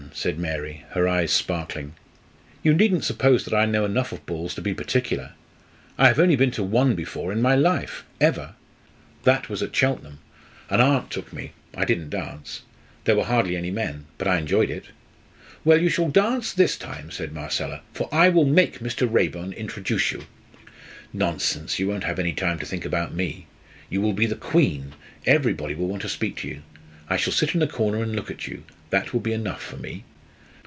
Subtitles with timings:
[0.13, 1.93] said Mary, her eye sparkling.
[2.63, 5.31] "You needn't suppose that I know enough of balls to be particular.
[5.97, 8.55] I have only been to one before in my life ever.
[9.23, 10.19] That was at Cheltenham.
[10.69, 12.63] An aunt took me I didn't dance.
[13.05, 14.87] There were hardly any men, but I enjoyed it."
[15.63, 19.07] "Well, you shall dance this time," said Marcella, "for I will make Mr.
[19.09, 20.25] Raeburn introduce you."
[21.13, 23.47] "Nonsense, you won't have any time to think about me.
[23.89, 24.93] You will be the queen
[25.25, 26.63] everybody will want to speak to you.
[27.09, 29.77] I shall sit in a corner and look at you that will be enough for
[29.77, 30.03] me."